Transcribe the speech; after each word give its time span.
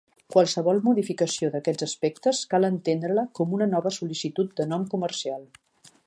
Qualsevol 0.35 0.79
modificació 0.85 1.49
d'aquests 1.55 1.85
aspectes 1.87 2.41
cal 2.53 2.67
entendre-la 2.71 3.25
com 3.41 3.53
una 3.59 3.67
nova 3.75 3.91
sol·licitud 4.01 4.55
de 4.61 4.67
nom 4.73 4.89
comercial. 4.95 5.45